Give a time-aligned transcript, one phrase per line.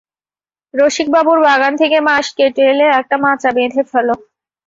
[0.73, 4.15] রসিকবাবুর বাগান থেকে বাঁশ কেটে এলে একটা মাচা বেঁধে ফ্যালো।